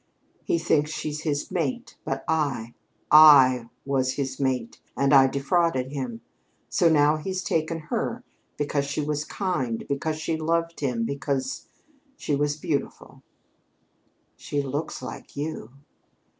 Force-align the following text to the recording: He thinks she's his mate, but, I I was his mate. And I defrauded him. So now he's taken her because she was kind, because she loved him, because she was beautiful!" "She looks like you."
He 0.43 0.57
thinks 0.57 0.89
she's 0.89 1.21
his 1.21 1.51
mate, 1.51 1.95
but, 2.03 2.23
I 2.27 2.73
I 3.11 3.69
was 3.85 4.13
his 4.13 4.39
mate. 4.39 4.81
And 4.97 5.13
I 5.13 5.27
defrauded 5.27 5.91
him. 5.91 6.21
So 6.69 6.89
now 6.89 7.17
he's 7.17 7.43
taken 7.43 7.77
her 7.93 8.23
because 8.57 8.85
she 8.85 9.01
was 9.01 9.23
kind, 9.23 9.85
because 9.87 10.17
she 10.19 10.37
loved 10.37 10.79
him, 10.79 11.05
because 11.05 11.67
she 12.17 12.35
was 12.35 12.57
beautiful!" 12.57 13.21
"She 14.37 14.63
looks 14.63 15.03
like 15.03 15.35
you." 15.37 15.69